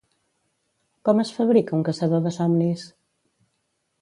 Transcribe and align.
Com 1.09 1.21
es 1.25 1.33
fabrica 1.37 1.77
un 1.81 1.85
caçador 1.91 2.25
de 2.29 2.33
somnis? 2.39 2.89